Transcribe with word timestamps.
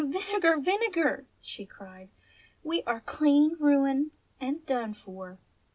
"Oh, 0.03 0.07
Vinegar, 0.07 0.57
Vinegar!" 0.57 1.27
she 1.41 1.63
cried. 1.67 2.09
"We 2.63 2.81
are 2.87 3.01
clean 3.01 3.55
ruined 3.59 4.09
and 4.39 4.65
done 4.65 4.93
for 4.95 5.37